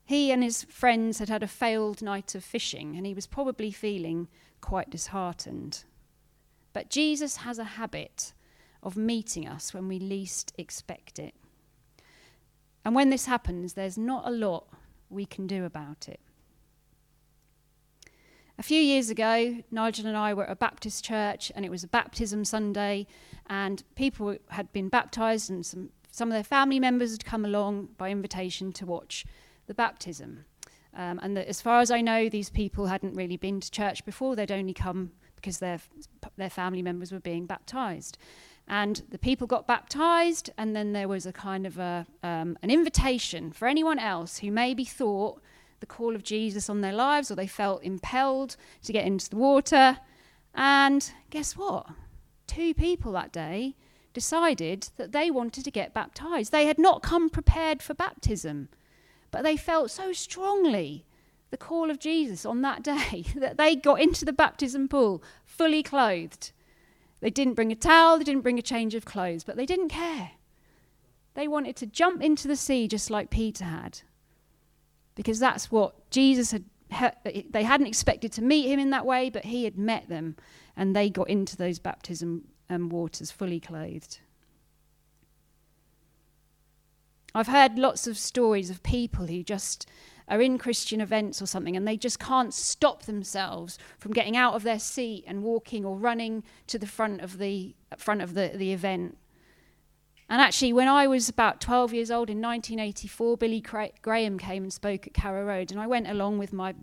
He 0.05 0.33
and 0.33 0.43
his 0.43 0.65
friends 0.65 1.19
had 1.19 1.29
had 1.29 1.43
a 1.43 1.49
failed 1.49 2.03
night 2.03 2.35
of 2.35 2.43
fishing, 2.43 2.97
and 2.97 3.07
he 3.07 3.15
was 3.15 3.27
probably 3.27 3.71
feeling 3.71 4.27
quite 4.61 4.91
disheartened. 4.91 5.85
But 6.73 6.91
Jesus 6.91 7.37
has 7.39 7.59
a 7.59 7.65
habit 7.65 8.33
of 8.83 8.97
meeting 8.97 9.47
us 9.47 9.73
when 9.73 9.87
we 9.87 9.99
least 9.99 10.53
expect 10.59 11.19
it. 11.19 11.35
And 12.85 12.95
when 12.95 13.11
this 13.11 13.27
happens, 13.27 13.75
there's 13.75 13.99
not 13.99 14.27
a 14.27 14.31
lot 14.31 14.67
we 15.09 15.27
can 15.27 15.47
do 15.47 15.65
about 15.65 16.09
it. 16.09 16.21
A 18.61 18.63
few 18.63 18.79
years 18.79 19.09
ago, 19.09 19.57
Nigel 19.71 20.07
and 20.07 20.19
I 20.19 20.35
were 20.35 20.45
at 20.45 20.51
a 20.51 20.55
Baptist 20.55 21.03
church, 21.03 21.51
and 21.57 21.65
it 21.65 21.71
was 21.71 21.83
a 21.83 21.89
baptism 21.89 22.45
Sunday, 22.45 23.07
and 23.47 23.83
people 23.95 24.37
had 24.51 24.71
been 24.71 24.91
baptized, 24.91 25.49
and 25.49 25.65
some, 25.65 25.89
some 26.11 26.29
of 26.29 26.35
their 26.35 26.45
family 26.45 26.79
members 26.79 27.13
had 27.13 27.25
come 27.25 27.47
along 27.47 27.89
by 27.97 28.11
invitation 28.11 28.71
to 28.73 28.85
watch 28.85 29.25
the 29.67 29.73
baptism. 29.73 30.45
Um, 30.95 31.19
and 31.23 31.39
the, 31.39 31.49
as 31.49 31.63
far 31.63 31.81
as 31.81 31.91
I 31.91 32.03
know, 32.03 32.29
these 32.29 32.51
people 32.51 32.85
hadn't 32.85 33.15
really 33.15 33.39
been 33.39 33.61
to 33.61 33.71
church 33.71 34.05
before, 34.05 34.37
they'd 34.37 34.53
only 34.53 34.75
come 34.75 35.13
because 35.37 35.57
their, 35.57 35.81
their 36.37 36.51
family 36.51 36.83
members 36.83 37.13
were 37.13 37.19
being 37.21 37.47
baptized. 37.47 38.19
And 38.69 39.03
the 39.09 39.19
people 39.19 39.47
got 39.47 39.67
baptized, 39.67 40.51
and 40.59 40.77
then 40.77 40.93
there 40.93 41.09
was 41.09 41.25
a 41.25 41.33
kind 41.33 41.67
of 41.67 41.79
a, 41.79 42.07
um, 42.23 42.59
an 42.63 42.71
invitation 42.71 43.53
for 43.53 43.67
anyone 43.67 43.99
else 43.99 44.41
who 44.41 44.51
maybe 44.51 44.85
thought 44.85 45.41
the 45.81 45.87
call 45.87 46.15
of 46.15 46.23
Jesus 46.23 46.71
on 46.71 46.81
their 46.81 46.93
lives 46.93 47.31
or 47.31 47.35
they 47.35 47.47
felt 47.47 47.83
impelled 47.83 48.57
to 48.85 48.93
get 48.93 49.07
into 49.07 49.29
the 49.29 49.37
water. 49.37 49.99
And 50.55 51.11
guess 51.31 51.57
what? 51.57 51.87
Two 52.47 52.75
people 52.75 53.13
that 53.13 53.33
day 53.33 53.77
decided 54.13 54.89
that 54.97 55.13
they 55.13 55.31
wanted 55.31 55.65
to 55.65 55.71
get 55.71 55.95
baptized. 55.95 56.53
They 56.53 56.67
had 56.67 56.79
not 56.79 57.03
come 57.03 57.31
prepared 57.31 57.83
for 57.83 57.95
baptism, 57.95 58.69
but 59.31 59.43
they 59.43 59.57
felt 59.57 59.91
so 59.91 60.13
strongly 60.13 61.07
the 61.51 61.57
call 61.57 61.91
of 61.91 61.99
Jesus 61.99 62.45
on 62.45 62.63
that 62.63 62.83
day 62.85 63.25
that 63.37 63.57
they 63.57 63.75
got 63.75 64.01
into 64.01 64.25
the 64.25 64.33
baptism 64.33 64.89
pool 64.89 65.23
fully 65.45 65.83
clothed. 65.83 66.53
They 67.21 67.31
didn't 67.31 67.55
bring 67.55 67.73
a 67.73 67.77
towel, 67.77 68.19
they 68.19 68.25
didn't 68.25 68.43
bring 68.43 68.59
a 68.59 68.63
change 68.63 68.95
of 68.95 69.05
clothes, 69.05 69.45
but 69.45 69.57
they 69.57 69.67
didn't 69.67 69.91
care. 69.91 70.33
They 71.35 71.47
wanted 71.47 71.77
to 71.77 71.87
jump 71.87 72.23
into 72.23 72.49
the 72.49 72.57
sea 72.57 72.89
just 72.89 73.11
like 73.11 73.31
Peter 73.31 73.65
had 73.65 74.01
because 75.15 75.39
that's 75.39 75.71
what 75.71 76.11
Jesus 76.11 76.53
had. 76.53 76.65
They 77.25 77.63
hadn't 77.63 77.87
expected 77.87 78.33
to 78.33 78.43
meet 78.43 78.69
him 78.69 78.81
in 78.81 78.91
that 78.91 79.07
way, 79.07 79.31
but 79.31 79.45
he 79.45 79.65
had 79.65 79.79
met 79.79 80.09
them, 80.09 80.37
and 80.77 80.95
they 80.95 81.09
got 81.09 81.29
into 81.29 81.57
those 81.57 81.79
baptism 81.79 82.49
um, 82.69 82.89
waters 82.89 83.31
fully 83.31 83.61
clothed. 83.61 84.21
I've 87.35 87.47
heard 87.47 87.79
lots 87.79 88.07
of 88.07 88.19
stories 88.19 88.71
of 88.71 88.83
people 88.83 89.27
who 89.27 89.43
just 89.43 89.89
are 90.31 90.41
in 90.41 90.59
Christian 90.59 91.01
events 91.01 91.43
or 91.43 91.47
something 91.47 91.77
and 91.77 91.87
they 91.87 91.97
just 91.97 92.21
can't 92.21 92.55
stop 92.55 93.03
themselves 93.03 93.79
from 93.99 94.13
getting 94.13 94.37
out 94.37 94.55
of 94.55 94.63
their 94.63 94.79
seat 94.79 95.25
and 95.27 95.43
walking 95.43 95.85
or 95.85 95.97
running 95.97 96.45
to 96.69 96.79
the 96.79 96.87
front 96.87 97.21
of 97.21 97.39
the 97.39 97.75
front 97.97 98.23
of 98.23 98.35
the, 98.35 98.53
the 98.55 98.73
event. 98.73 99.19
And 100.31 100.41
actually, 100.41 100.73
when 100.73 100.87
I 100.87 101.09
was 101.09 101.29
about 101.29 101.61
12 101.61 101.93
years 101.93 102.11
old 102.13 102.31
in 102.31 102.41
1984, 102.41 103.37
Billy 103.37 103.61
Graham 103.61 104.39
came 104.39 104.63
and 104.63 104.73
spoke 104.73 105.09
at 105.09 105.13
Carrow 105.13 105.45
Road, 105.45 105.73
and 105.73 105.81
I 105.81 105.89
went 105.89 106.07
along 106.07 106.39
with 106.39 106.53
my 106.53 106.75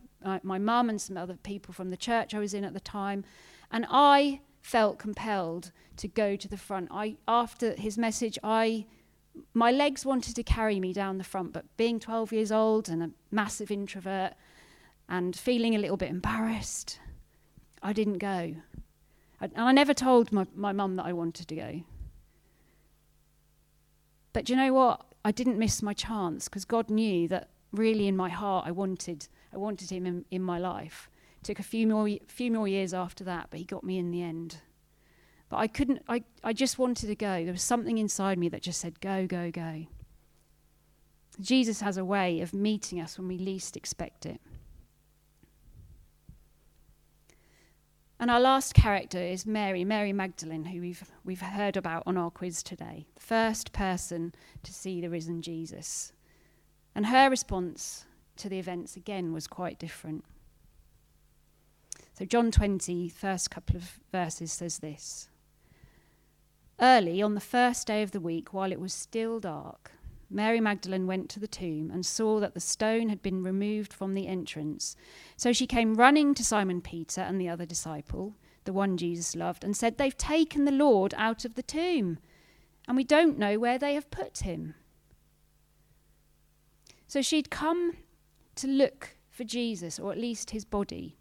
my 0.43 0.57
mum 0.57 0.89
and 0.89 0.99
some 0.99 1.15
other 1.15 1.37
people 1.37 1.73
from 1.73 1.89
the 1.89 1.95
church 1.95 2.33
I 2.33 2.39
was 2.39 2.53
in 2.53 2.65
at 2.65 2.73
the 2.73 2.81
time, 2.81 3.23
and 3.71 3.85
I 3.89 4.41
felt 4.59 4.99
compelled 4.99 5.71
to 5.95 6.09
go 6.09 6.35
to 6.35 6.47
the 6.49 6.57
front. 6.57 6.89
I 6.91 7.15
after 7.25 7.73
his 7.75 7.97
message, 7.97 8.37
I 8.43 8.85
my 9.53 9.71
legs 9.71 10.05
wanted 10.05 10.35
to 10.35 10.43
carry 10.43 10.81
me 10.81 10.91
down 10.91 11.17
the 11.17 11.23
front, 11.23 11.53
but 11.53 11.63
being 11.77 12.01
12 12.01 12.33
years 12.33 12.51
old 12.51 12.89
and 12.89 13.01
a 13.01 13.11
massive 13.31 13.71
introvert 13.71 14.33
and 15.07 15.33
feeling 15.33 15.73
a 15.73 15.79
little 15.79 15.95
bit 15.95 16.09
embarrassed, 16.09 16.99
I 17.81 17.93
didn't 17.93 18.17
go. 18.17 18.55
I, 19.39 19.45
and 19.45 19.61
I 19.61 19.71
never 19.71 19.93
told 19.93 20.33
my, 20.33 20.47
my 20.53 20.73
mum 20.73 20.97
that 20.97 21.05
I 21.05 21.13
wanted 21.13 21.47
to 21.47 21.55
go. 21.55 21.83
But 24.33 24.49
you 24.49 24.55
know 24.55 24.73
what? 24.73 25.05
I 25.25 25.31
didn't 25.31 25.57
miss 25.57 25.81
my 25.81 25.93
chance 25.93 26.47
because 26.47 26.65
God 26.65 26.89
knew 26.89 27.27
that 27.27 27.49
really 27.71 28.07
in 28.07 28.15
my 28.15 28.29
heart 28.29 28.65
I 28.65 28.71
wanted 28.71 29.27
I 29.53 29.57
wanted 29.57 29.89
him 29.89 30.05
in, 30.05 30.25
in 30.31 30.41
my 30.41 30.57
life. 30.57 31.09
It 31.41 31.45
took 31.45 31.59
a 31.59 31.63
few 31.63 31.87
more 31.87 32.09
few 32.27 32.51
more 32.51 32.67
years 32.67 32.93
after 32.93 33.23
that, 33.25 33.47
but 33.49 33.59
he 33.59 33.65
got 33.65 33.83
me 33.83 33.97
in 33.97 34.11
the 34.11 34.21
end. 34.21 34.57
But 35.49 35.57
I 35.57 35.67
couldn't 35.67 36.03
I, 36.07 36.23
I 36.43 36.53
just 36.53 36.77
wanted 36.77 37.07
to 37.07 37.15
go. 37.15 37.43
There 37.43 37.53
was 37.53 37.61
something 37.61 37.97
inside 37.97 38.37
me 38.37 38.49
that 38.49 38.61
just 38.61 38.79
said 38.79 38.99
go, 38.99 39.27
go, 39.27 39.51
go. 39.51 39.87
Jesus 41.39 41.81
has 41.81 41.97
a 41.97 42.05
way 42.05 42.41
of 42.41 42.53
meeting 42.53 42.99
us 42.99 43.17
when 43.17 43.27
we 43.27 43.37
least 43.37 43.77
expect 43.77 44.25
it. 44.25 44.41
And 48.19 48.31
our 48.31 48.39
last 48.39 48.73
character 48.73 49.19
is 49.19 49.45
Mary, 49.45 49.83
Mary 49.83 50.11
Magdalene, 50.11 50.65
who 50.65 50.81
we've, 50.81 51.03
we've 51.23 51.41
heard 51.41 51.77
about 51.77 52.03
on 52.07 52.17
our 52.17 52.31
quiz 52.31 52.63
today. 52.63 53.05
The 53.15 53.21
first 53.21 53.71
person 53.73 54.33
to 54.63 54.73
see 54.73 55.01
the 55.01 55.09
risen 55.09 55.43
Jesus. 55.43 56.13
And 56.95 57.05
her 57.07 57.29
response 57.29 58.05
to 58.37 58.49
the 58.49 58.57
events 58.57 58.95
again 58.95 59.33
was 59.33 59.45
quite 59.45 59.77
different. 59.77 60.25
So, 62.13 62.25
John 62.25 62.49
20, 62.49 63.09
first 63.09 63.51
couple 63.51 63.75
of 63.75 63.99
verses 64.11 64.51
says 64.51 64.79
this 64.79 65.29
Early 66.79 67.21
on 67.21 67.35
the 67.35 67.39
first 67.39 67.85
day 67.85 68.01
of 68.01 68.11
the 68.11 68.19
week, 68.19 68.51
while 68.51 68.71
it 68.71 68.79
was 68.79 68.93
still 68.93 69.39
dark, 69.39 69.91
Mary 70.29 70.59
Magdalene 70.59 71.07
went 71.07 71.29
to 71.29 71.39
the 71.39 71.47
tomb 71.47 71.89
and 71.89 72.05
saw 72.05 72.39
that 72.39 72.53
the 72.53 72.59
stone 72.59 73.09
had 73.09 73.21
been 73.21 73.43
removed 73.43 73.93
from 73.93 74.13
the 74.13 74.27
entrance. 74.27 74.95
So 75.37 75.53
she 75.53 75.67
came 75.67 75.95
running 75.95 76.33
to 76.33 76.43
Simon 76.43 76.81
Peter 76.81 77.21
and 77.21 77.39
the 77.39 77.49
other 77.49 77.65
disciple, 77.65 78.35
the 78.65 78.73
one 78.73 78.97
Jesus 78.97 79.35
loved, 79.35 79.63
and 79.63 79.75
said, 79.75 79.97
They've 79.97 80.17
taken 80.17 80.65
the 80.65 80.71
Lord 80.71 81.13
out 81.17 81.45
of 81.45 81.55
the 81.55 81.63
tomb, 81.63 82.19
and 82.87 82.97
we 82.97 83.03
don't 83.03 83.37
know 83.37 83.57
where 83.57 83.77
they 83.77 83.93
have 83.93 84.11
put 84.11 84.39
him. 84.39 84.75
So 87.07 87.21
she'd 87.21 87.49
come 87.49 87.93
to 88.55 88.67
look 88.67 89.17
for 89.29 89.45
Jesus, 89.45 89.97
or 89.97 90.11
at 90.11 90.17
least 90.17 90.51
his 90.51 90.65
body 90.65 91.17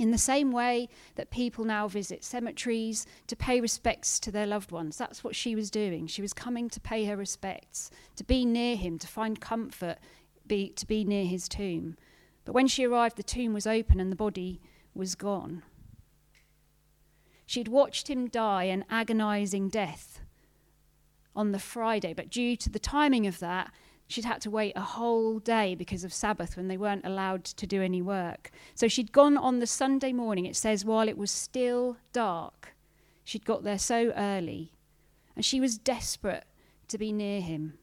in 0.00 0.12
the 0.12 0.18
same 0.18 0.50
way 0.50 0.88
that 1.16 1.30
people 1.30 1.62
now 1.62 1.86
visit 1.86 2.24
cemeteries 2.24 3.06
to 3.26 3.36
pay 3.36 3.60
respects 3.60 4.18
to 4.18 4.30
their 4.30 4.46
loved 4.46 4.72
ones. 4.72 4.96
That's 4.96 5.22
what 5.22 5.36
she 5.36 5.54
was 5.54 5.70
doing. 5.70 6.06
She 6.06 6.22
was 6.22 6.32
coming 6.32 6.70
to 6.70 6.80
pay 6.80 7.04
her 7.04 7.18
respects, 7.18 7.90
to 8.16 8.24
be 8.24 8.46
near 8.46 8.76
him, 8.76 8.98
to 8.98 9.06
find 9.06 9.38
comfort, 9.42 9.98
be, 10.46 10.70
to 10.70 10.86
be 10.86 11.04
near 11.04 11.26
his 11.26 11.50
tomb. 11.50 11.98
But 12.46 12.54
when 12.54 12.66
she 12.66 12.86
arrived, 12.86 13.18
the 13.18 13.22
tomb 13.22 13.52
was 13.52 13.66
open 13.66 14.00
and 14.00 14.10
the 14.10 14.16
body 14.16 14.62
was 14.94 15.14
gone. 15.14 15.62
She'd 17.44 17.68
watched 17.68 18.08
him 18.08 18.26
die 18.26 18.64
an 18.64 18.86
agonizing 18.88 19.68
death 19.68 20.22
on 21.36 21.52
the 21.52 21.58
Friday, 21.58 22.14
but 22.14 22.30
due 22.30 22.56
to 22.56 22.70
the 22.70 22.78
timing 22.78 23.26
of 23.26 23.38
that, 23.40 23.70
she'd 24.10 24.24
had 24.24 24.40
to 24.40 24.50
wait 24.50 24.72
a 24.74 24.80
whole 24.80 25.38
day 25.38 25.74
because 25.74 26.02
of 26.02 26.12
Sabbath 26.12 26.56
when 26.56 26.68
they 26.68 26.76
weren't 26.76 27.06
allowed 27.06 27.44
to 27.44 27.66
do 27.66 27.80
any 27.80 28.02
work. 28.02 28.50
So 28.74 28.88
she'd 28.88 29.12
gone 29.12 29.36
on 29.36 29.60
the 29.60 29.66
Sunday 29.66 30.12
morning, 30.12 30.46
it 30.46 30.56
says, 30.56 30.84
while 30.84 31.08
it 31.08 31.16
was 31.16 31.30
still 31.30 31.96
dark. 32.12 32.74
She'd 33.22 33.44
got 33.44 33.62
there 33.62 33.78
so 33.78 34.12
early. 34.16 34.72
And 35.36 35.44
she 35.44 35.60
was 35.60 35.78
desperate 35.78 36.44
to 36.88 36.98
be 36.98 37.12
near 37.12 37.40
him. 37.40 37.78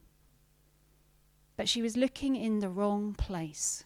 But 1.56 1.70
she 1.70 1.82
was 1.82 1.96
looking 1.96 2.36
in 2.36 2.60
the 2.60 2.70
wrong 2.70 3.14
place. 3.14 3.86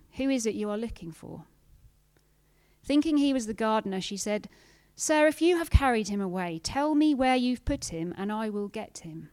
Who 0.13 0.29
is 0.29 0.45
it 0.45 0.55
you 0.55 0.69
are 0.69 0.77
looking 0.77 1.11
for? 1.11 1.45
Thinking 2.83 3.17
he 3.17 3.33
was 3.33 3.47
the 3.47 3.53
gardener, 3.53 4.01
she 4.01 4.17
said, 4.17 4.49
Sir, 4.95 5.27
if 5.27 5.41
you 5.41 5.57
have 5.57 5.69
carried 5.69 6.09
him 6.09 6.21
away, 6.21 6.59
tell 6.61 6.95
me 6.95 7.13
where 7.13 7.35
you've 7.35 7.65
put 7.65 7.85
him, 7.85 8.13
and 8.17 8.31
I 8.31 8.49
will 8.49 8.67
get 8.67 8.99
him. 8.99 9.29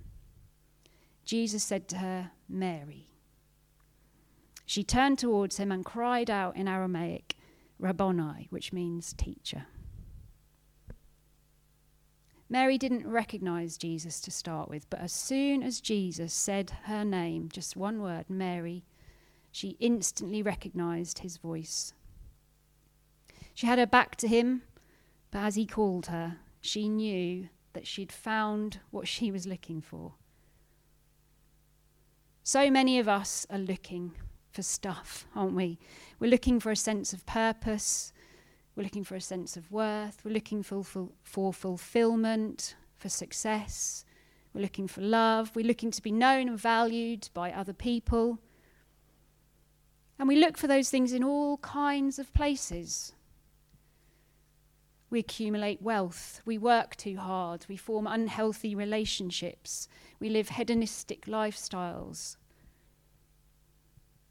Jesus 1.24 1.64
said 1.64 1.88
to 1.88 1.98
her, 1.98 2.30
Mary. 2.48 3.08
She 4.64 4.84
turned 4.84 5.18
towards 5.18 5.56
him 5.56 5.72
and 5.72 5.84
cried 5.84 6.30
out 6.30 6.56
in 6.56 6.68
Aramaic, 6.68 7.36
Rabboni, 7.78 8.48
which 8.50 8.72
means 8.72 9.12
teacher. 9.12 9.66
Mary 12.50 12.78
didn't 12.78 13.06
recognize 13.06 13.76
Jesus 13.76 14.20
to 14.22 14.30
start 14.30 14.70
with, 14.70 14.88
but 14.88 15.00
as 15.00 15.12
soon 15.12 15.62
as 15.62 15.80
Jesus 15.80 16.32
said 16.32 16.70
her 16.84 17.04
name, 17.04 17.48
just 17.52 17.76
one 17.76 18.00
word, 18.00 18.30
Mary, 18.30 18.84
she 19.58 19.76
instantly 19.80 20.40
recognized 20.40 21.18
his 21.18 21.36
voice. 21.36 21.92
She 23.54 23.66
had 23.66 23.80
her 23.80 23.88
back 23.88 24.14
to 24.18 24.28
him, 24.28 24.62
but 25.32 25.40
as 25.40 25.56
he 25.56 25.66
called 25.66 26.06
her, 26.06 26.36
she 26.60 26.88
knew 26.88 27.48
that 27.72 27.84
she'd 27.84 28.12
found 28.12 28.78
what 28.92 29.08
she 29.08 29.32
was 29.32 29.48
looking 29.48 29.80
for. 29.80 30.14
So 32.44 32.70
many 32.70 33.00
of 33.00 33.08
us 33.08 33.48
are 33.50 33.58
looking 33.58 34.12
for 34.52 34.62
stuff, 34.62 35.26
aren't 35.34 35.56
we? 35.56 35.80
We're 36.20 36.30
looking 36.30 36.60
for 36.60 36.70
a 36.70 36.76
sense 36.76 37.12
of 37.12 37.26
purpose, 37.26 38.12
we're 38.76 38.84
looking 38.84 39.02
for 39.02 39.16
a 39.16 39.20
sense 39.20 39.56
of 39.56 39.72
worth, 39.72 40.20
we're 40.24 40.34
looking 40.34 40.62
for, 40.62 40.84
for, 40.84 41.08
for 41.24 41.52
fulfillment, 41.52 42.76
for 42.96 43.08
success, 43.08 44.04
we're 44.54 44.62
looking 44.62 44.86
for 44.86 45.00
love, 45.00 45.50
we're 45.56 45.66
looking 45.66 45.90
to 45.90 46.00
be 46.00 46.12
known 46.12 46.48
and 46.48 46.60
valued 46.60 47.28
by 47.34 47.50
other 47.50 47.72
people. 47.72 48.38
And 50.18 50.26
we 50.26 50.36
look 50.36 50.56
for 50.56 50.66
those 50.66 50.90
things 50.90 51.12
in 51.12 51.22
all 51.22 51.58
kinds 51.58 52.18
of 52.18 52.32
places. 52.34 53.12
We 55.10 55.20
accumulate 55.20 55.80
wealth, 55.80 56.42
we 56.44 56.58
work 56.58 56.94
too 56.96 57.16
hard, 57.16 57.64
we 57.66 57.78
form 57.78 58.06
unhealthy 58.06 58.74
relationships, 58.74 59.88
we 60.20 60.28
live 60.28 60.50
hedonistic 60.50 61.24
lifestyles. 61.24 62.36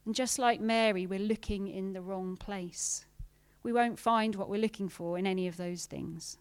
And 0.05 0.13
just 0.13 0.37
like 0.37 0.61
Mary, 0.61 1.07
we're 1.07 1.17
looking 1.19 1.67
in 1.67 1.93
the 1.93 2.01
wrong 2.01 2.37
place. 2.37 3.05
We 3.63 3.73
won't 3.73 3.99
find 3.99 4.35
what 4.35 4.49
we're 4.49 4.61
looking 4.61 4.87
for 4.87 5.17
in 5.17 5.25
any 5.25 5.47
of 5.47 5.57
those 5.57 5.85
things. 5.85 6.37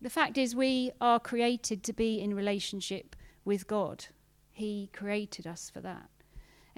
The 0.00 0.08
fact 0.08 0.38
is, 0.38 0.54
we 0.54 0.92
are 1.00 1.20
created 1.20 1.82
to 1.82 1.92
be 1.92 2.20
in 2.20 2.32
relationship 2.32 3.16
with 3.44 3.66
God. 3.66 4.06
He 4.50 4.88
created 4.92 5.46
us 5.46 5.68
for 5.68 5.80
that. 5.80 6.08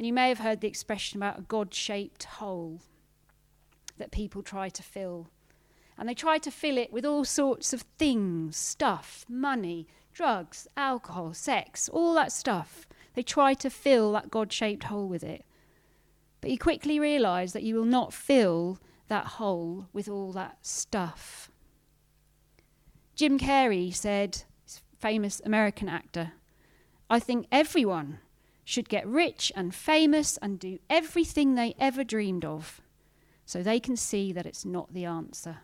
And 0.02 0.06
you 0.08 0.12
may 0.12 0.30
have 0.30 0.40
heard 0.40 0.60
the 0.60 0.66
expression 0.66 1.16
about 1.16 1.38
a 1.38 1.42
God 1.42 1.72
shaped 1.72 2.24
hole 2.24 2.80
that 3.98 4.10
people 4.10 4.42
try 4.42 4.68
to 4.68 4.82
fill. 4.82 5.28
And 5.96 6.08
they 6.08 6.14
try 6.14 6.38
to 6.38 6.50
fill 6.50 6.76
it 6.76 6.92
with 6.92 7.06
all 7.06 7.24
sorts 7.24 7.72
of 7.72 7.82
things 7.98 8.56
stuff, 8.56 9.24
money, 9.28 9.86
drugs, 10.12 10.66
alcohol, 10.76 11.34
sex, 11.34 11.88
all 11.88 12.14
that 12.14 12.32
stuff. 12.32 12.84
They 13.14 13.22
try 13.22 13.54
to 13.54 13.70
fill 13.70 14.10
that 14.14 14.28
God 14.28 14.52
shaped 14.52 14.82
hole 14.82 15.06
with 15.06 15.22
it. 15.22 15.44
But 16.40 16.50
you 16.50 16.58
quickly 16.58 16.98
realize 16.98 17.52
that 17.52 17.62
you 17.62 17.76
will 17.76 17.84
not 17.84 18.12
fill 18.12 18.80
that 19.06 19.26
hole 19.38 19.86
with 19.92 20.08
all 20.08 20.32
that 20.32 20.66
stuff. 20.66 21.48
Jim 23.14 23.38
Carrey 23.38 23.94
said, 23.94 24.42
famous 24.98 25.40
American 25.44 25.88
actor, 25.88 26.32
I 27.08 27.20
think 27.20 27.46
everyone 27.52 28.18
should 28.64 28.88
get 28.88 29.06
rich 29.06 29.50
and 29.56 29.74
famous 29.74 30.36
and 30.38 30.58
do 30.58 30.78
everything 30.88 31.54
they 31.54 31.74
ever 31.78 32.04
dreamed 32.04 32.44
of 32.44 32.80
so 33.44 33.62
they 33.62 33.80
can 33.80 33.96
see 33.96 34.32
that 34.32 34.46
it's 34.46 34.64
not 34.64 34.92
the 34.94 35.04
answer. 35.04 35.58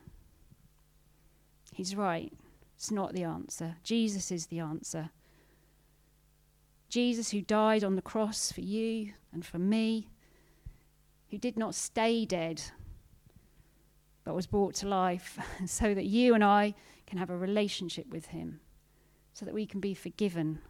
He's 1.73 1.95
right. 1.95 2.33
It's 2.77 2.91
not 2.91 3.13
the 3.13 3.25
answer. 3.25 3.77
Jesus 3.83 4.31
is 4.31 4.47
the 4.47 4.59
answer. 4.59 5.11
Jesus, 6.89 7.31
who 7.31 7.41
died 7.41 7.85
on 7.85 7.97
the 7.97 8.03
cross 8.03 8.51
for 8.51 8.63
you 8.63 9.13
and 9.33 9.45
for 9.45 9.59
me, 9.59 10.09
who 11.31 11.39
did 11.39 11.57
not 11.57 11.75
stay 11.75 12.25
dead, 12.25 12.63
but 14.25 14.35
was 14.35 14.47
brought 14.47 14.75
to 14.77 14.89
life 14.89 15.39
so 15.67 15.95
that 15.95 16.07
you 16.07 16.35
and 16.35 16.43
I 16.43 16.75
can 17.07 17.19
have 17.19 17.31
a 17.31 17.37
relationship 17.37 18.09
with 18.11 18.27
him, 18.27 18.61
so 19.33 19.45
that 19.45 19.55
we 19.55 19.67
can 19.67 19.81
be 19.81 19.95
forgiven, 19.95 20.61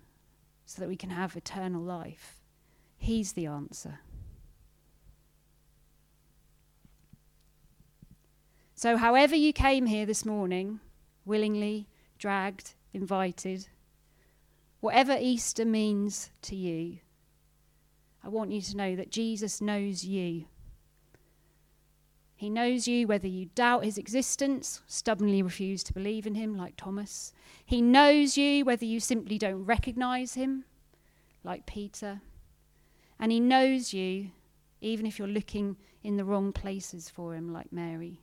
so 0.68 0.83
that 0.83 0.88
we 0.88 0.96
can 0.96 1.09
have 1.09 1.35
eternal 1.35 1.81
life. 1.81 2.42
He's 2.98 3.33
the 3.33 3.46
answer. 3.46 4.00
So, 8.74 8.98
however 8.98 9.35
you 9.35 9.54
came 9.54 9.87
here 9.87 10.04
this 10.04 10.26
morning, 10.26 10.81
willingly, 11.24 11.88
dragged, 12.18 12.74
invited, 12.92 13.68
whatever 14.81 15.16
Easter 15.18 15.64
means 15.64 16.31
to 16.42 16.54
you, 16.54 16.98
I 18.22 18.28
want 18.28 18.52
you 18.52 18.61
to 18.61 18.76
know 18.76 18.94
that 18.94 19.11
Jesus 19.11 19.62
knows 19.62 20.04
you. 20.04 20.44
He 22.38 22.48
knows 22.48 22.87
you 22.87 23.09
whether 23.09 23.27
you 23.27 23.46
doubt 23.57 23.85
his 23.85 23.98
existence, 23.98 24.81
stubbornly 24.87 25.42
refuse 25.42 25.83
to 25.83 25.92
believe 25.92 26.24
in 26.24 26.37
him, 26.37 26.57
like 26.57 26.77
Thomas. 26.77 27.33
He 27.66 27.83
knows 27.83 28.38
you 28.38 28.64
whether 28.64 28.85
you 28.85 29.01
simply 29.01 29.38
don't 29.38 29.64
recognize 29.64 30.35
him, 30.35 30.64
like 31.42 31.66
Peter. 31.66 32.20
And 33.18 33.33
he 33.33 33.40
knows 33.40 33.92
you 33.92 34.31
even 34.81 35.05
if 35.05 35.18
you're 35.18 35.27
looking 35.27 35.79
in 36.05 36.16
the 36.16 36.24
wrong 36.24 36.53
places 36.53 37.11
for 37.11 37.35
him, 37.35 37.53
like 37.53 37.72
Mary. 37.72 38.20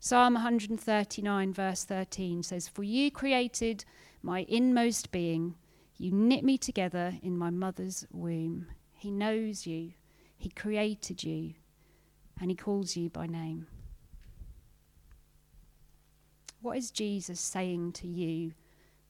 Psalm 0.00 0.34
139, 0.34 1.52
verse 1.52 1.84
13 1.84 2.42
says, 2.42 2.66
For 2.66 2.82
you 2.82 3.12
created 3.12 3.84
my 4.22 4.44
inmost 4.48 5.12
being, 5.12 5.54
you 5.96 6.10
knit 6.10 6.42
me 6.42 6.58
together 6.58 7.14
in 7.22 7.38
my 7.38 7.50
mother's 7.50 8.08
womb. 8.10 8.66
He 8.92 9.12
knows 9.12 9.68
you, 9.68 9.92
He 10.36 10.50
created 10.50 11.22
you, 11.22 11.54
and 12.40 12.50
He 12.50 12.56
calls 12.56 12.96
you 12.96 13.10
by 13.10 13.26
name. 13.26 13.66
What 16.60 16.76
is 16.76 16.90
Jesus 16.90 17.40
saying 17.40 17.92
to 17.92 18.06
you 18.06 18.52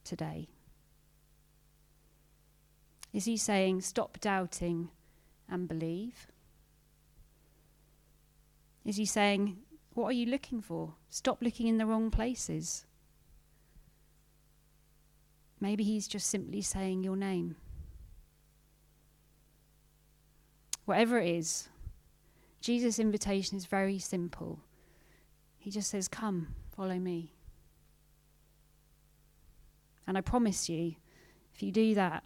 today? 0.03 0.49
Is 3.11 3.25
He 3.25 3.37
saying, 3.37 3.81
Stop 3.81 4.19
doubting 4.19 4.89
and 5.49 5.67
believe? 5.67 6.27
Is 8.85 8.97
He 8.97 9.05
saying, 9.05 9.57
what 9.93 10.05
are 10.05 10.13
you 10.13 10.27
looking 10.27 10.61
for? 10.61 10.93
Stop 11.09 11.41
looking 11.41 11.67
in 11.67 11.77
the 11.77 11.85
wrong 11.85 12.09
places. 12.09 12.85
Maybe 15.59 15.83
he's 15.83 16.07
just 16.07 16.29
simply 16.29 16.61
saying 16.61 17.03
your 17.03 17.17
name. 17.17 17.57
Whatever 20.85 21.19
it 21.19 21.35
is, 21.35 21.67
Jesus' 22.61 22.99
invitation 22.99 23.57
is 23.57 23.65
very 23.65 23.99
simple. 23.99 24.59
He 25.57 25.71
just 25.71 25.89
says, 25.89 26.07
Come, 26.07 26.55
follow 26.75 26.95
me. 26.95 27.33
And 30.07 30.17
I 30.17 30.21
promise 30.21 30.69
you, 30.69 30.95
if 31.53 31.61
you 31.61 31.71
do 31.71 31.93
that, 31.95 32.23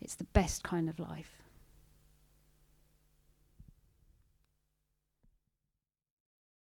it's 0.00 0.14
the 0.14 0.24
best 0.24 0.62
kind 0.62 0.88
of 0.88 0.98
life. 0.98 1.37